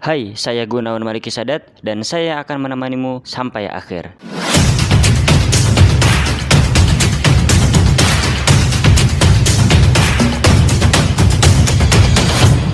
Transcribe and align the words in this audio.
Hai, 0.00 0.32
saya 0.32 0.64
Gunawan 0.64 1.04
Mariki 1.04 1.28
Sadat 1.28 1.76
dan 1.84 2.00
saya 2.00 2.40
akan 2.40 2.64
menemanimu 2.64 3.20
sampai 3.20 3.68
akhir. 3.68 4.16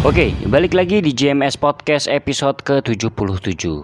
Oke, 0.07 0.39
balik 0.47 0.71
lagi 0.71 1.03
di 1.03 1.11
GMS 1.11 1.59
Podcast 1.59 2.07
episode 2.07 2.63
ke-77. 2.63 3.75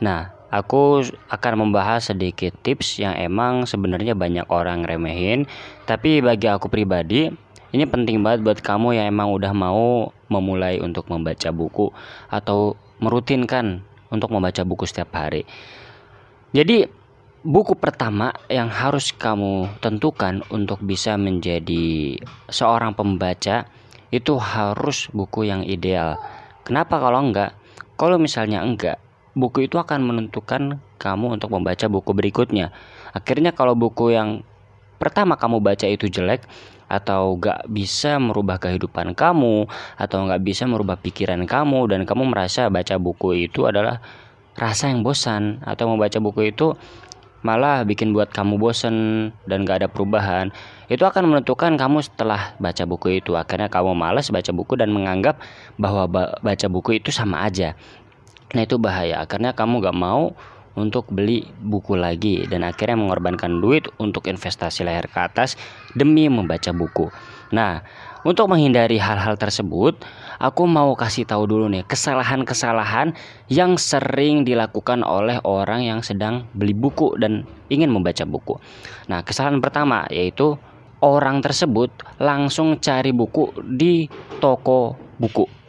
Nah, 0.00 0.32
aku 0.48 1.04
akan 1.28 1.68
membahas 1.68 2.08
sedikit 2.08 2.56
tips 2.64 2.96
yang 2.96 3.12
emang 3.12 3.68
sebenarnya 3.68 4.16
banyak 4.16 4.48
orang 4.48 4.88
remehin, 4.88 5.44
tapi 5.84 6.24
bagi 6.24 6.48
aku 6.48 6.72
pribadi 6.72 7.28
ini 7.70 7.86
penting 7.86 8.22
banget 8.22 8.42
buat 8.42 8.58
kamu 8.58 8.98
yang 8.98 9.06
emang 9.14 9.30
udah 9.30 9.54
mau 9.54 10.10
memulai 10.26 10.82
untuk 10.82 11.06
membaca 11.06 11.50
buku 11.54 11.94
atau 12.26 12.74
merutinkan 12.98 13.86
untuk 14.10 14.34
membaca 14.34 14.66
buku 14.66 14.84
setiap 14.90 15.14
hari. 15.14 15.46
Jadi, 16.50 16.82
buku 17.46 17.78
pertama 17.78 18.34
yang 18.50 18.68
harus 18.68 19.14
kamu 19.14 19.70
tentukan 19.78 20.42
untuk 20.50 20.82
bisa 20.82 21.14
menjadi 21.14 22.18
seorang 22.50 22.92
pembaca 22.92 23.70
itu 24.10 24.34
harus 24.36 25.06
buku 25.14 25.46
yang 25.46 25.62
ideal. 25.62 26.18
Kenapa 26.66 26.98
kalau 26.98 27.22
enggak? 27.22 27.54
Kalau 27.94 28.18
misalnya 28.18 28.66
enggak, 28.66 28.98
buku 29.38 29.70
itu 29.70 29.78
akan 29.78 30.02
menentukan 30.02 30.82
kamu 30.98 31.38
untuk 31.38 31.54
membaca 31.54 31.86
buku 31.86 32.10
berikutnya. 32.12 32.74
Akhirnya 33.14 33.54
kalau 33.54 33.78
buku 33.78 34.10
yang 34.12 34.42
pertama 35.00 35.38
kamu 35.38 35.62
baca 35.64 35.88
itu 35.88 36.10
jelek 36.12 36.44
atau 36.90 37.38
enggak 37.38 37.62
bisa 37.70 38.18
merubah 38.18 38.58
kehidupan 38.58 39.14
kamu 39.14 39.70
atau 39.94 40.18
enggak 40.26 40.42
bisa 40.42 40.66
merubah 40.66 40.98
pikiran 40.98 41.46
kamu 41.46 41.86
dan 41.86 42.02
kamu 42.02 42.26
merasa 42.26 42.66
baca 42.66 42.98
buku 42.98 43.46
itu 43.46 43.70
adalah 43.70 44.02
rasa 44.58 44.90
yang 44.90 45.06
bosan 45.06 45.62
atau 45.62 45.86
membaca 45.86 46.18
buku 46.18 46.50
itu 46.50 46.74
malah 47.40 47.86
bikin 47.88 48.12
buat 48.12 48.28
kamu 48.28 48.60
bosen 48.60 48.96
dan 49.48 49.64
gak 49.64 49.84
ada 49.84 49.88
perubahan 49.88 50.52
itu 50.92 51.06
akan 51.06 51.32
menentukan 51.32 51.78
kamu 51.78 52.02
setelah 52.04 52.52
baca 52.58 52.84
buku 52.84 53.22
itu. 53.22 53.38
Akhirnya 53.38 53.70
kamu 53.70 53.94
malas 53.94 54.28
baca 54.28 54.50
buku 54.50 54.74
dan 54.74 54.90
menganggap 54.90 55.38
bahwa 55.78 56.10
baca 56.42 56.66
buku 56.66 56.98
itu 56.98 57.14
sama 57.14 57.46
aja. 57.46 57.78
Nah 58.52 58.66
itu 58.66 58.76
bahaya. 58.76 59.22
Akhirnya 59.22 59.54
kamu 59.54 59.86
gak 59.86 59.96
mau 59.96 60.34
untuk 60.80 61.12
beli 61.12 61.44
buku 61.60 61.94
lagi 62.00 62.48
dan 62.48 62.64
akhirnya 62.64 62.96
mengorbankan 62.96 63.60
duit 63.60 63.86
untuk 64.00 64.26
investasi 64.26 64.88
leher 64.88 65.06
ke 65.06 65.20
atas 65.20 65.60
demi 65.92 66.26
membaca 66.32 66.72
buku 66.72 67.12
nah 67.52 67.84
untuk 68.20 68.52
menghindari 68.52 69.00
hal-hal 69.00 69.40
tersebut, 69.40 69.96
aku 70.36 70.68
mau 70.68 70.92
kasih 70.92 71.24
tahu 71.24 71.48
dulu 71.48 71.72
nih 71.72 71.88
kesalahan-kesalahan 71.88 73.16
yang 73.48 73.80
sering 73.80 74.44
dilakukan 74.44 75.00
oleh 75.00 75.40
orang 75.48 75.88
yang 75.88 76.04
sedang 76.04 76.44
beli 76.52 76.76
buku 76.76 77.16
dan 77.16 77.48
ingin 77.72 77.88
membaca 77.88 78.28
buku. 78.28 78.60
Nah, 79.08 79.24
kesalahan 79.24 79.64
pertama 79.64 80.04
yaitu 80.12 80.60
orang 81.00 81.40
tersebut 81.40 81.88
langsung 82.20 82.76
cari 82.76 83.16
buku 83.16 83.56
di 83.64 84.04
toko 84.36 85.00
buku. 85.16 85.59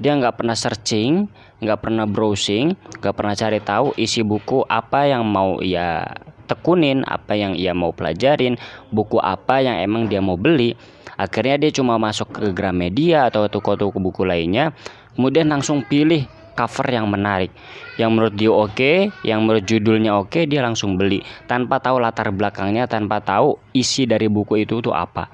Dia 0.00 0.16
nggak 0.16 0.40
pernah 0.40 0.56
searching, 0.56 1.28
nggak 1.60 1.78
pernah 1.84 2.08
browsing, 2.08 2.72
nggak 3.04 3.14
pernah 3.14 3.34
cari 3.36 3.60
tahu 3.60 3.92
isi 4.00 4.24
buku 4.24 4.64
apa 4.66 5.06
yang 5.06 5.28
mau 5.28 5.60
ia 5.60 6.08
tekunin, 6.48 7.04
apa 7.06 7.36
yang 7.36 7.54
ia 7.54 7.76
mau 7.76 7.92
pelajarin, 7.92 8.58
buku 8.90 9.20
apa 9.20 9.60
yang 9.62 9.76
emang 9.78 10.10
dia 10.10 10.18
mau 10.18 10.34
beli 10.40 10.74
Akhirnya 11.20 11.60
dia 11.60 11.68
cuma 11.76 12.00
masuk 12.00 12.32
ke 12.32 12.48
Gramedia 12.56 13.28
atau 13.28 13.44
toko-toko 13.44 14.00
buku 14.00 14.24
lainnya, 14.24 14.72
kemudian 15.12 15.52
langsung 15.52 15.84
pilih 15.84 16.24
cover 16.56 16.88
yang 16.88 17.12
menarik. 17.12 17.52
Yang 18.00 18.10
menurut 18.16 18.34
dia 18.40 18.48
oke, 18.48 18.72
okay, 18.72 18.96
yang 19.20 19.44
menurut 19.44 19.68
judulnya 19.68 20.16
oke, 20.16 20.32
okay, 20.32 20.48
dia 20.48 20.64
langsung 20.64 20.96
beli 20.96 21.20
tanpa 21.44 21.76
tahu 21.76 22.00
latar 22.00 22.32
belakangnya, 22.32 22.88
tanpa 22.88 23.20
tahu 23.20 23.60
isi 23.76 24.08
dari 24.08 24.32
buku 24.32 24.64
itu 24.64 24.80
tuh 24.80 24.96
apa. 24.96 25.28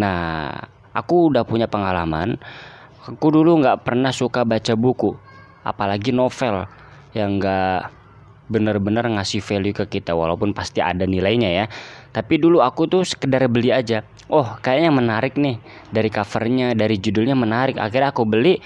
Nah, 0.00 0.48
aku 0.96 1.28
udah 1.28 1.44
punya 1.44 1.68
pengalaman. 1.68 2.40
Aku 3.06 3.30
dulu 3.30 3.62
nggak 3.62 3.86
pernah 3.86 4.10
suka 4.10 4.42
baca 4.42 4.74
buku, 4.74 5.14
apalagi 5.62 6.10
novel 6.10 6.66
yang 7.14 7.38
nggak 7.38 7.94
benar-benar 8.48 9.04
ngasih 9.12 9.44
value 9.44 9.76
ke 9.76 10.00
kita 10.00 10.16
walaupun 10.16 10.56
pasti 10.56 10.80
ada 10.80 11.04
nilainya 11.04 11.52
ya. 11.52 11.64
Tapi 12.10 12.40
dulu 12.40 12.64
aku 12.64 12.88
tuh 12.88 13.04
sekedar 13.04 13.44
beli 13.46 13.70
aja. 13.70 14.02
Oh 14.32 14.56
kayaknya 14.64 14.90
menarik 14.92 15.36
nih 15.36 15.60
dari 15.92 16.08
covernya 16.08 16.72
dari 16.74 16.96
judulnya 16.98 17.36
menarik. 17.36 17.76
Akhirnya 17.76 18.10
aku 18.10 18.24
beli 18.24 18.58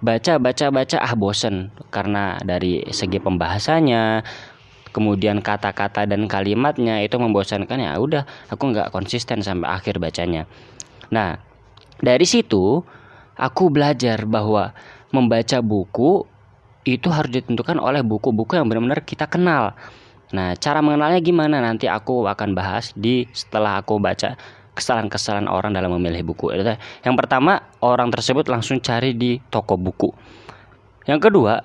baca 0.00 0.40
baca 0.40 0.72
baca 0.72 0.96
ah 0.98 1.14
bosen. 1.14 1.70
Karena 1.92 2.40
dari 2.40 2.84
segi 2.90 3.20
pembahasannya 3.20 4.24
kemudian 4.90 5.38
kata-kata 5.38 6.02
dan 6.08 6.26
kalimatnya 6.26 6.98
itu 7.04 7.14
membosankan 7.14 7.78
ya 7.78 7.94
udah 7.94 8.26
aku 8.50 8.74
nggak 8.74 8.90
konsisten 8.90 9.44
sampai 9.44 9.68
akhir 9.68 10.00
bacanya. 10.02 10.48
Nah 11.12 11.38
dari 12.00 12.24
situ 12.24 12.82
aku 13.40 13.72
belajar 13.72 14.28
bahwa 14.28 14.76
membaca 15.08 15.64
buku 15.64 16.28
itu 16.84 17.08
harus 17.08 17.32
ditentukan 17.32 17.80
oleh 17.80 18.04
buku-buku 18.04 18.60
yang 18.60 18.68
benar-benar 18.68 19.00
kita 19.04 19.24
kenal. 19.24 19.72
Nah, 20.30 20.54
cara 20.60 20.84
mengenalnya 20.84 21.18
gimana 21.24 21.58
nanti 21.58 21.88
aku 21.88 22.28
akan 22.28 22.52
bahas 22.54 22.92
di 22.94 23.26
setelah 23.32 23.80
aku 23.80 23.98
baca 23.98 24.36
kesalahan-kesalahan 24.76 25.50
orang 25.50 25.74
dalam 25.74 25.90
memilih 25.98 26.22
buku. 26.30 26.54
Yang 27.02 27.16
pertama, 27.18 27.64
orang 27.82 28.12
tersebut 28.14 28.46
langsung 28.46 28.78
cari 28.78 29.16
di 29.16 29.42
toko 29.50 29.74
buku. 29.74 30.08
Yang 31.08 31.20
kedua, 31.28 31.64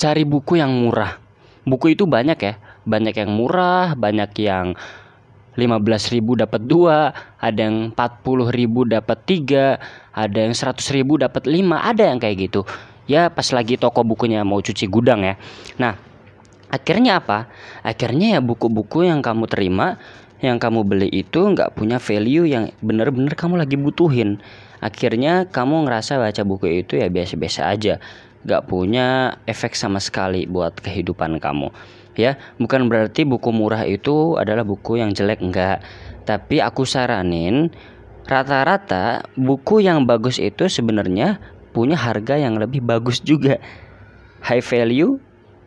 cari 0.00 0.24
buku 0.24 0.58
yang 0.58 0.72
murah. 0.72 1.20
Buku 1.62 1.94
itu 1.94 2.08
banyak 2.08 2.38
ya, 2.40 2.54
banyak 2.82 3.14
yang 3.14 3.30
murah, 3.30 3.94
banyak 3.94 4.32
yang 4.42 4.74
15.000 5.52 6.42
dapat 6.48 6.62
dua, 6.64 7.12
ada 7.36 7.60
yang 7.60 7.92
40.000 7.92 8.94
dapat 8.96 9.18
tiga, 9.28 9.76
ada 10.16 10.38
yang 10.48 10.56
100.000 10.56 11.04
dapat 11.28 11.44
lima, 11.44 11.84
ada 11.84 12.08
yang 12.08 12.16
kayak 12.16 12.48
gitu. 12.48 12.64
Ya 13.04 13.28
pas 13.28 13.44
lagi 13.52 13.76
toko 13.76 14.00
bukunya 14.06 14.40
mau 14.46 14.64
cuci 14.64 14.88
gudang 14.88 15.26
ya. 15.26 15.34
Nah 15.76 15.98
akhirnya 16.72 17.20
apa? 17.20 17.52
Akhirnya 17.84 18.38
ya 18.38 18.40
buku-buku 18.40 19.04
yang 19.04 19.20
kamu 19.20 19.44
terima 19.50 20.00
yang 20.42 20.58
kamu 20.58 20.82
beli 20.82 21.06
itu 21.06 21.38
nggak 21.38 21.78
punya 21.78 22.02
value 22.02 22.48
yang 22.50 22.74
bener-bener 22.82 23.36
kamu 23.36 23.60
lagi 23.60 23.76
butuhin. 23.78 24.42
Akhirnya 24.82 25.46
kamu 25.46 25.86
ngerasa 25.86 26.18
baca 26.18 26.42
buku 26.42 26.82
itu 26.82 26.98
ya 26.98 27.06
biasa-biasa 27.06 27.70
aja 27.70 28.02
nggak 28.42 28.66
punya 28.66 29.38
efek 29.46 29.74
sama 29.78 30.02
sekali 30.02 30.46
buat 30.46 30.78
kehidupan 30.78 31.38
kamu. 31.38 31.70
Ya 32.12 32.36
bukan 32.60 32.92
berarti 32.92 33.24
buku 33.24 33.48
murah 33.54 33.88
itu 33.88 34.36
adalah 34.36 34.68
buku 34.68 35.00
yang 35.00 35.16
jelek 35.16 35.40
enggak 35.40 35.80
tapi 36.22 36.62
aku 36.62 36.86
saranin 36.86 37.72
rata-rata 38.30 39.26
buku 39.34 39.82
yang 39.82 40.06
bagus 40.06 40.38
itu 40.38 40.70
sebenarnya 40.70 41.42
punya 41.74 41.98
harga 41.98 42.38
yang 42.38 42.60
lebih 42.60 42.84
bagus 42.84 43.18
juga. 43.18 43.58
High 44.42 44.62
value 44.62 45.18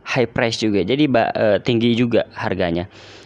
high 0.06 0.30
price 0.30 0.62
juga 0.62 0.86
jadi 0.86 1.10
uh, 1.10 1.58
tinggi 1.60 1.98
juga 1.98 2.30
harganya. 2.38 2.86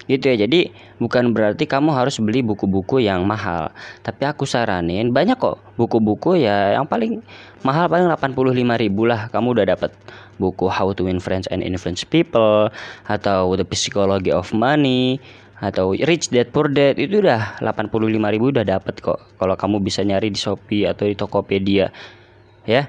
Gitu 0.10 0.26
ya 0.26 0.50
jadi 0.50 0.74
bukan 0.98 1.38
berarti 1.38 1.70
kamu 1.70 1.94
harus 1.94 2.18
beli 2.18 2.42
buku-buku 2.42 3.04
yang 3.04 3.30
mahal. 3.30 3.70
Tapi 4.02 4.26
aku 4.26 4.48
saranin 4.50 5.14
banyak 5.14 5.38
kok 5.38 5.62
buku-buku 5.78 6.42
ya 6.42 6.80
yang 6.80 6.90
paling 6.90 7.22
mahal 7.62 7.86
paling 7.86 8.10
85 8.10 8.58
ribu 8.82 9.06
lah 9.06 9.30
kamu 9.30 9.60
udah 9.60 9.66
dapat 9.78 9.94
buku 10.42 10.66
How 10.66 10.96
to 10.98 11.06
Win 11.06 11.22
Friends 11.22 11.46
and 11.54 11.62
Influence 11.62 12.02
People 12.08 12.74
atau 13.06 13.54
The 13.54 13.68
Psychology 13.70 14.34
of 14.34 14.50
Money 14.56 15.22
atau 15.60 15.92
Rich 15.92 16.32
Dad 16.32 16.56
Poor 16.56 16.72
Dad 16.72 16.96
itu 16.96 17.20
udah 17.20 17.60
85 17.60 18.00
ribu 18.34 18.50
udah 18.50 18.66
dapat 18.66 18.96
kok. 19.04 19.20
Kalau 19.38 19.56
kamu 19.60 19.84
bisa 19.84 20.02
nyari 20.02 20.32
di 20.32 20.40
Shopee 20.40 20.88
atau 20.88 21.06
di 21.06 21.14
Tokopedia 21.14 21.92
ya. 22.64 22.88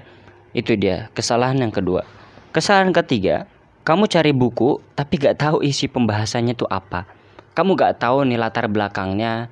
Itu 0.51 0.75
dia 0.75 1.11
kesalahan 1.15 1.62
yang 1.62 1.71
kedua. 1.71 2.03
Kesalahan 2.51 2.91
ketiga 2.91 3.47
kamu 3.82 4.06
cari 4.06 4.32
buku 4.36 4.80
tapi 4.92 5.16
gak 5.16 5.41
tahu 5.41 5.65
isi 5.65 5.88
pembahasannya 5.88 6.53
tuh 6.56 6.68
apa. 6.68 7.09
Kamu 7.56 7.74
gak 7.74 8.00
tahu 8.00 8.28
nih 8.28 8.38
latar 8.38 8.68
belakangnya 8.71 9.50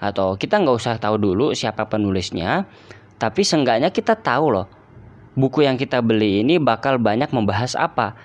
atau 0.00 0.32
kita 0.32 0.56
nggak 0.56 0.76
usah 0.80 0.96
tahu 0.96 1.20
dulu 1.20 1.52
siapa 1.52 1.84
penulisnya 1.84 2.64
tapi 3.20 3.44
seenggaknya 3.44 3.92
kita 3.92 4.16
tahu 4.16 4.48
loh 4.48 4.66
buku 5.36 5.68
yang 5.68 5.76
kita 5.76 6.00
beli 6.00 6.40
ini 6.40 6.56
bakal 6.56 6.96
banyak 6.96 7.28
membahas 7.30 7.76
apa. 7.76 8.16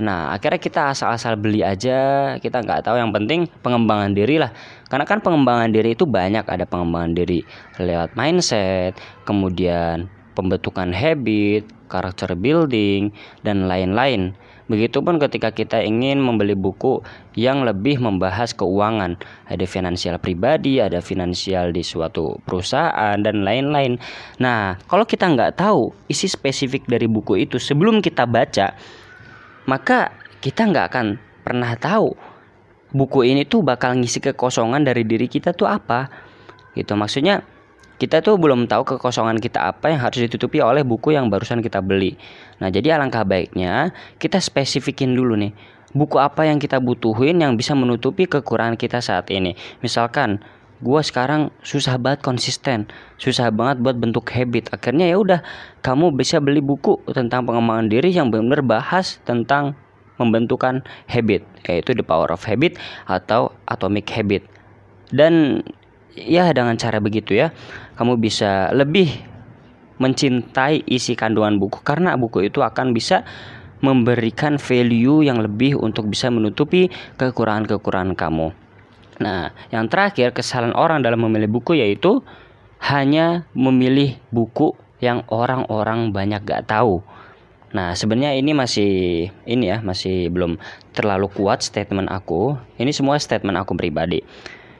Nah 0.00 0.32
akhirnya 0.32 0.56
kita 0.56 0.80
asal-asal 0.96 1.36
beli 1.36 1.60
aja 1.60 2.32
Kita 2.40 2.64
nggak 2.64 2.88
tahu. 2.88 2.96
Yang 2.96 3.12
penting 3.12 3.40
pengembangan 3.60 4.16
diri 4.16 4.40
lah. 4.40 4.48
Karena 4.88 5.04
kan 5.04 5.20
pengembangan 5.20 5.68
diri 5.68 5.92
itu 5.92 6.08
banyak. 6.08 6.48
Ada 6.48 6.64
pengembangan 6.64 7.12
diri 7.12 7.44
lewat 7.76 8.16
mindset 8.16 8.96
Kemudian 9.28 10.08
pembentukan 10.32 10.96
habit, 10.96 11.68
karakter 11.92 12.32
building, 12.32 13.12
dan 13.44 13.68
lain-lain. 13.68 14.32
Begitupun 14.70 15.18
ketika 15.18 15.50
kita 15.50 15.82
ingin 15.82 16.22
membeli 16.22 16.54
buku 16.54 17.02
yang 17.34 17.66
lebih 17.66 17.98
membahas 17.98 18.54
keuangan, 18.54 19.18
ada 19.50 19.66
finansial 19.66 20.22
pribadi, 20.22 20.78
ada 20.78 21.02
finansial 21.02 21.74
di 21.74 21.82
suatu 21.82 22.38
perusahaan 22.46 23.18
dan 23.18 23.42
lain-lain. 23.42 23.98
Nah, 24.38 24.78
kalau 24.86 25.02
kita 25.02 25.26
nggak 25.26 25.58
tahu 25.58 25.90
isi 26.06 26.30
spesifik 26.30 26.86
dari 26.86 27.10
buku 27.10 27.42
itu 27.42 27.58
sebelum 27.58 27.98
kita 27.98 28.22
baca, 28.24 28.74
maka 29.66 30.14
kita 30.38 30.70
nggak 30.70 30.86
akan 30.94 31.06
pernah 31.42 31.74
tahu 31.74 32.14
buku 32.94 33.26
ini 33.26 33.48
tuh 33.48 33.64
bakal 33.66 33.98
ngisi 33.98 34.22
kekosongan 34.22 34.86
dari 34.86 35.02
diri 35.02 35.26
kita 35.26 35.56
tuh 35.56 35.66
apa. 35.66 36.06
Gitu 36.72 36.96
maksudnya 36.96 37.44
kita 38.02 38.18
tuh 38.18 38.34
belum 38.34 38.66
tahu 38.66 38.82
kekosongan 38.82 39.38
kita 39.38 39.62
apa 39.70 39.94
yang 39.94 40.02
harus 40.02 40.26
ditutupi 40.26 40.58
oleh 40.58 40.82
buku 40.82 41.14
yang 41.14 41.30
barusan 41.30 41.62
kita 41.62 41.78
beli. 41.78 42.18
Nah, 42.58 42.66
jadi 42.66 42.98
alangkah 42.98 43.22
baiknya 43.22 43.94
kita 44.18 44.42
spesifikin 44.42 45.14
dulu 45.14 45.38
nih. 45.38 45.54
Buku 45.94 46.18
apa 46.18 46.50
yang 46.50 46.58
kita 46.58 46.82
butuhin 46.82 47.38
yang 47.38 47.54
bisa 47.54 47.78
menutupi 47.78 48.26
kekurangan 48.26 48.74
kita 48.74 48.98
saat 48.98 49.30
ini. 49.30 49.54
Misalkan 49.86 50.42
gue 50.82 50.98
sekarang 50.98 51.54
susah 51.62 51.94
banget 51.94 52.26
konsisten, 52.26 52.90
susah 53.22 53.54
banget 53.54 53.78
buat 53.78 53.94
bentuk 53.94 54.34
habit. 54.34 54.74
Akhirnya 54.74 55.06
ya 55.06 55.22
udah, 55.22 55.38
kamu 55.86 56.10
bisa 56.18 56.42
beli 56.42 56.58
buku 56.58 56.98
tentang 57.14 57.46
pengembangan 57.46 57.86
diri 57.86 58.10
yang 58.10 58.34
benar-benar 58.34 58.66
bahas 58.66 59.22
tentang 59.22 59.78
membentukan 60.18 60.82
habit, 61.06 61.46
yaitu 61.70 61.94
The 61.94 62.02
Power 62.02 62.34
of 62.34 62.42
Habit 62.42 62.82
atau 63.06 63.54
Atomic 63.70 64.10
Habit. 64.10 64.42
Dan 65.14 65.62
ya 66.16 66.50
dengan 66.52 66.76
cara 66.76 67.00
begitu 67.00 67.36
ya 67.36 67.50
kamu 67.96 68.20
bisa 68.20 68.72
lebih 68.72 69.08
mencintai 70.00 70.82
isi 70.88 71.14
kandungan 71.14 71.62
buku 71.62 71.80
karena 71.86 72.18
buku 72.18 72.48
itu 72.48 72.60
akan 72.64 72.90
bisa 72.90 73.22
memberikan 73.82 74.56
value 74.56 75.26
yang 75.26 75.42
lebih 75.42 75.74
untuk 75.74 76.06
bisa 76.06 76.30
menutupi 76.30 76.86
kekurangan-kekurangan 77.18 78.14
kamu. 78.14 78.54
Nah, 79.18 79.50
yang 79.74 79.90
terakhir 79.90 80.32
kesalahan 80.32 80.72
orang 80.72 81.02
dalam 81.02 81.22
memilih 81.26 81.50
buku 81.50 81.76
yaitu 81.76 82.22
hanya 82.78 83.46
memilih 83.54 84.18
buku 84.30 84.74
yang 85.02 85.26
orang-orang 85.30 86.14
banyak 86.14 86.42
gak 86.46 86.70
tahu. 86.70 87.02
Nah, 87.74 87.98
sebenarnya 87.98 88.38
ini 88.38 88.54
masih 88.54 88.92
ini 89.46 89.70
ya, 89.70 89.82
masih 89.82 90.30
belum 90.30 90.62
terlalu 90.94 91.26
kuat 91.30 91.66
statement 91.66 92.06
aku. 92.06 92.54
Ini 92.78 92.94
semua 92.94 93.18
statement 93.18 93.58
aku 93.58 93.74
pribadi. 93.74 94.22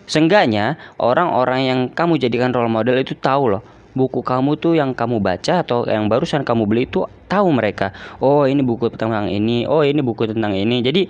Seenggaknya 0.07 0.81
orang-orang 0.99 1.61
yang 1.63 1.81
kamu 1.91 2.19
jadikan 2.19 2.51
role 2.51 2.71
model 2.71 2.99
itu 2.99 3.15
tahu 3.15 3.59
loh. 3.59 3.63
Buku 3.93 4.25
kamu 4.25 4.57
tuh 4.57 4.73
yang 4.73 4.97
kamu 4.97 5.21
baca 5.21 5.61
atau 5.61 5.85
yang 5.85 6.09
barusan 6.09 6.49
kamu 6.49 6.65
beli 6.65 6.89
itu 6.89 7.05
tahu 7.29 7.53
mereka. 7.53 7.93
Oh 8.25 8.49
ini 8.49 8.65
buku 8.65 8.89
tentang 8.89 9.29
ini. 9.29 9.69
Oh 9.69 9.85
ini 9.85 10.01
buku 10.01 10.25
tentang 10.33 10.57
ini. 10.57 10.81
Jadi 10.81 11.05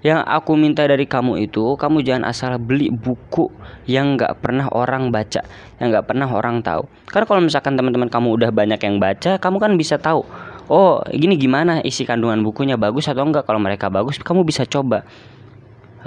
yang 0.00 0.24
aku 0.24 0.56
minta 0.56 0.88
dari 0.88 1.04
kamu 1.04 1.44
itu 1.44 1.76
kamu 1.76 2.00
jangan 2.00 2.24
asal 2.32 2.56
beli 2.56 2.88
buku 2.88 3.52
yang 3.84 4.16
nggak 4.16 4.40
pernah 4.40 4.66
orang 4.72 5.12
baca 5.12 5.44
yang 5.76 5.92
nggak 5.92 6.08
pernah 6.08 6.26
orang 6.26 6.64
tahu. 6.64 6.88
Karena 7.06 7.26
kalau 7.28 7.40
misalkan 7.44 7.76
teman-teman 7.76 8.08
kamu 8.08 8.28
udah 8.40 8.50
banyak 8.50 8.80
yang 8.80 8.96
baca 8.96 9.36
kamu 9.36 9.56
kan 9.60 9.72
bisa 9.76 10.00
tahu 10.00 10.24
oh 10.72 11.04
gini 11.12 11.36
gimana 11.36 11.84
isi 11.84 12.08
kandungan 12.08 12.40
bukunya 12.40 12.80
bagus 12.80 13.12
atau 13.12 13.28
enggak? 13.28 13.44
Kalau 13.44 13.60
mereka 13.60 13.92
bagus 13.92 14.16
kamu 14.18 14.42
bisa 14.48 14.64
coba. 14.64 15.04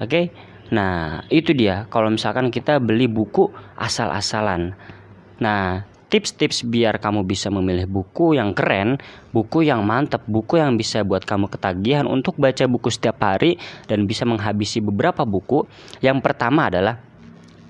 Oke? 0.01 0.09
okay? 0.09 0.25
Nah, 0.71 1.27
itu 1.27 1.51
dia 1.51 1.89
kalau 1.91 2.07
misalkan 2.13 2.47
kita 2.47 2.79
beli 2.79 3.09
buku 3.09 3.51
asal-asalan. 3.75 4.77
Nah, 5.43 5.83
tips-tips 6.13 6.61
biar 6.69 7.01
kamu 7.01 7.25
bisa 7.25 7.49
memilih 7.49 7.89
buku 7.89 8.37
yang 8.37 8.53
keren, 8.53 9.01
buku 9.33 9.65
yang 9.65 9.81
mantap, 9.81 10.21
buku 10.29 10.61
yang 10.61 10.77
bisa 10.77 11.01
buat 11.01 11.25
kamu 11.25 11.49
ketagihan 11.49 12.05
untuk 12.05 12.37
baca 12.37 12.69
buku 12.69 12.93
setiap 12.93 13.17
hari 13.17 13.57
dan 13.89 14.05
bisa 14.05 14.21
menghabisi 14.21 14.77
beberapa 14.77 15.25
buku. 15.25 15.65
Yang 16.05 16.21
pertama 16.21 16.69
adalah 16.69 17.01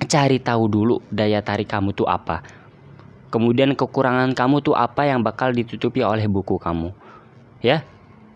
cari 0.03 0.43
tahu 0.43 0.67
dulu 0.67 0.99
daya 1.07 1.39
tarik 1.39 1.71
kamu 1.71 1.95
tuh 1.95 2.05
apa. 2.11 2.43
Kemudian 3.31 3.73
kekurangan 3.73 4.35
kamu 4.35 4.61
tuh 4.61 4.75
apa 4.77 5.09
yang 5.09 5.25
bakal 5.25 5.55
ditutupi 5.55 6.03
oleh 6.03 6.27
buku 6.27 6.59
kamu. 6.59 6.93
Ya, 7.63 7.87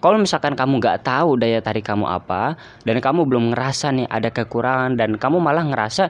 kalau 0.07 0.23
misalkan 0.23 0.55
kamu 0.55 0.79
nggak 0.79 1.03
tahu 1.03 1.35
daya 1.35 1.59
tarik 1.59 1.83
kamu 1.83 2.07
apa 2.07 2.55
dan 2.87 3.03
kamu 3.03 3.27
belum 3.27 3.51
ngerasa 3.51 3.91
nih 3.91 4.07
ada 4.07 4.31
kekurangan 4.31 4.95
dan 4.95 5.19
kamu 5.19 5.43
malah 5.43 5.67
ngerasa 5.67 6.07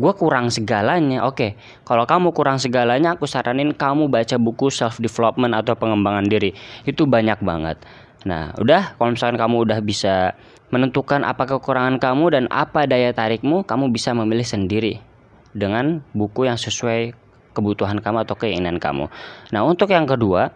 gue 0.00 0.12
kurang 0.16 0.48
segalanya. 0.48 1.28
Oke 1.28 1.60
kalau 1.84 2.08
kamu 2.08 2.32
kurang 2.32 2.56
segalanya 2.56 3.12
aku 3.12 3.28
saranin 3.28 3.76
kamu 3.76 4.08
baca 4.08 4.40
buku 4.40 4.72
self 4.72 4.96
development 4.96 5.52
atau 5.52 5.76
pengembangan 5.76 6.24
diri. 6.24 6.56
Itu 6.88 7.04
banyak 7.04 7.44
banget. 7.44 7.76
Nah 8.24 8.56
udah 8.56 8.96
kalau 8.96 9.12
misalkan 9.12 9.36
kamu 9.36 9.56
udah 9.68 9.78
bisa 9.84 10.32
menentukan 10.72 11.20
apa 11.20 11.44
kekurangan 11.44 12.00
kamu 12.00 12.24
dan 12.32 12.44
apa 12.48 12.88
daya 12.88 13.12
tarikmu 13.12 13.68
kamu 13.68 13.92
bisa 13.92 14.16
memilih 14.16 14.48
sendiri 14.48 15.04
dengan 15.52 16.00
buku 16.16 16.48
yang 16.48 16.56
sesuai 16.56 17.12
kebutuhan 17.52 18.00
kamu 18.00 18.24
atau 18.24 18.40
keinginan 18.40 18.80
kamu. 18.80 19.12
Nah 19.52 19.60
untuk 19.68 19.92
yang 19.92 20.08
kedua 20.08 20.48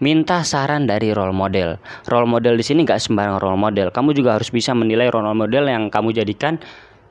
minta 0.00 0.42
saran 0.42 0.88
dari 0.88 1.12
role 1.12 1.32
model. 1.32 1.76
Role 2.08 2.28
model 2.28 2.56
di 2.56 2.64
sini 2.64 2.82
gak 2.84 3.00
sembarang 3.00 3.38
role 3.38 3.60
model. 3.60 3.88
Kamu 3.92 4.16
juga 4.16 4.36
harus 4.40 4.48
bisa 4.52 4.72
menilai 4.72 5.08
role 5.12 5.32
model 5.32 5.68
yang 5.68 5.92
kamu 5.92 6.16
jadikan 6.16 6.58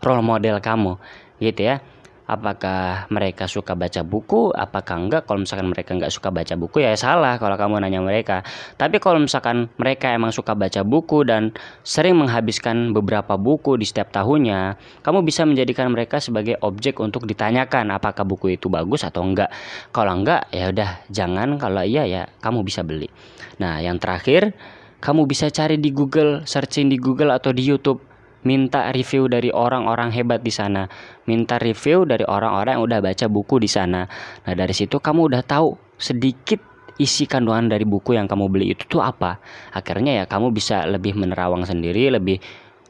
role 0.01 0.25
model 0.25 0.59
kamu, 0.59 0.97
gitu 1.39 1.61
ya 1.69 1.79
apakah 2.29 3.09
mereka 3.09 3.49
suka 3.49 3.73
baca 3.73 4.05
buku? 4.05 4.53
Apakah 4.53 5.01
enggak? 5.01 5.25
Kalau 5.25 5.41
misalkan 5.41 5.73
mereka 5.73 5.97
enggak 5.97 6.13
suka 6.13 6.29
baca 6.29 6.53
buku 6.53 6.85
ya 6.85 6.93
salah 6.93 7.41
kalau 7.41 7.57
kamu 7.57 7.81
nanya 7.81 8.05
mereka. 8.05 8.45
Tapi 8.77 9.01
kalau 9.01 9.17
misalkan 9.17 9.73
mereka 9.81 10.13
emang 10.13 10.29
suka 10.29 10.53
baca 10.53 10.85
buku 10.85 11.25
dan 11.25 11.57
sering 11.81 12.13
menghabiskan 12.21 12.93
beberapa 12.93 13.33
buku 13.41 13.81
di 13.81 13.89
setiap 13.89 14.13
tahunnya 14.13 14.77
kamu 15.01 15.25
bisa 15.25 15.49
menjadikan 15.49 15.89
mereka 15.89 16.21
sebagai 16.21 16.61
objek 16.61 17.01
untuk 17.01 17.25
ditanyakan 17.25 17.89
apakah 17.89 18.21
buku 18.21 18.53
itu 18.53 18.69
bagus 18.69 19.01
atau 19.01 19.25
enggak. 19.25 19.49
Kalau 19.89 20.13
enggak 20.13 20.45
ya 20.53 20.69
udah 20.69 21.09
jangan. 21.09 21.57
Kalau 21.57 21.81
iya 21.81 22.05
ya 22.05 22.29
kamu 22.45 22.61
bisa 22.61 22.85
beli. 22.85 23.09
Nah 23.57 23.81
yang 23.81 23.97
terakhir 23.97 24.53
kamu 24.99 25.25
bisa 25.25 25.47
cari 25.47 25.79
di 25.79 25.95
Google 25.95 26.43
searching 26.43 26.91
di 26.91 26.99
Google 26.99 27.31
atau 27.31 27.55
di 27.55 27.63
YouTube 27.63 28.08
minta 28.43 28.91
review 28.95 29.27
dari 29.27 29.51
orang-orang 29.51 30.11
hebat 30.15 30.39
di 30.39 30.51
sana, 30.53 30.87
minta 31.27 31.59
review 31.59 32.07
dari 32.07 32.23
orang-orang 32.23 32.79
yang 32.79 32.83
udah 32.85 32.99
baca 33.03 33.25
buku 33.27 33.59
di 33.59 33.69
sana. 33.69 34.07
Nah, 34.47 34.53
dari 34.55 34.71
situ 34.71 34.99
kamu 34.99 35.33
udah 35.33 35.41
tahu 35.43 35.75
sedikit 35.99 36.59
isi 36.99 37.27
kandungan 37.27 37.71
dari 37.71 37.87
buku 37.87 38.15
yang 38.15 38.27
kamu 38.27 38.51
beli 38.51 38.75
itu 38.75 38.83
tuh 38.87 39.03
apa. 39.03 39.39
Akhirnya 39.71 40.23
ya 40.23 40.25
kamu 40.27 40.51
bisa 40.51 40.83
lebih 40.87 41.15
menerawang 41.15 41.63
sendiri, 41.63 42.11
lebih 42.11 42.39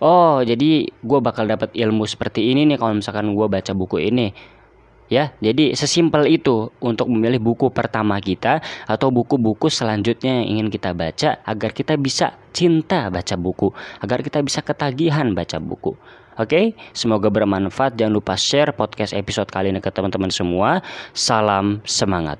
oh, 0.01 0.41
jadi 0.41 0.89
gue 0.89 1.19
bakal 1.21 1.45
dapat 1.45 1.75
ilmu 1.75 2.07
seperti 2.09 2.49
ini 2.49 2.65
nih 2.69 2.77
kalau 2.79 2.97
misalkan 2.97 3.35
gue 3.35 3.47
baca 3.47 3.71
buku 3.75 4.09
ini 4.09 4.33
ya 5.09 5.33
jadi 5.41 5.73
sesimpel 5.73 6.29
itu 6.29 6.69
untuk 6.79 7.09
memilih 7.09 7.41
buku 7.41 7.73
pertama 7.73 8.21
kita 8.21 8.61
atau 8.85 9.09
buku-buku 9.09 9.67
selanjutnya 9.67 10.45
yang 10.45 10.47
ingin 10.47 10.67
kita 10.69 10.93
baca 10.93 11.41
agar 11.43 11.73
kita 11.73 11.97
bisa 11.97 12.37
cinta 12.53 13.09
baca 13.09 13.33
buku 13.33 13.73
agar 14.05 14.21
kita 14.21 14.39
bisa 14.45 14.61
ketagihan 14.61 15.33
baca 15.33 15.57
buku 15.57 15.97
Oke, 16.39 16.71
semoga 16.95 17.27
bermanfaat. 17.27 17.99
Jangan 17.99 18.15
lupa 18.15 18.39
share 18.39 18.71
podcast 18.71 19.11
episode 19.11 19.51
kali 19.51 19.75
ini 19.75 19.83
ke 19.83 19.91
teman-teman 19.91 20.31
semua. 20.31 20.79
Salam 21.11 21.83
semangat. 21.83 22.37